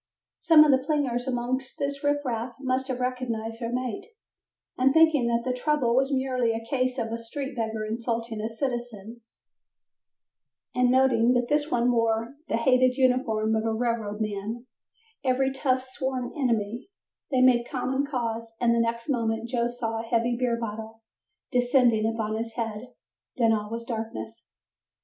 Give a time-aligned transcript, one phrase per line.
[0.39, 4.07] Some of the plingers amongst this riff raff must have recognized their mate,
[4.75, 8.49] and thinking that the trouble was merely a case of a street beggar insulting a
[8.49, 9.21] citizen,
[10.73, 14.65] and noting that this one wore the hated uniform of a railroad man
[15.23, 16.89] every tough's sworn enemy
[17.29, 21.03] they made common cause and the next moment Joe saw a heavy beer bottle
[21.51, 22.91] descending upon his head,
[23.37, 24.47] then all was darkness.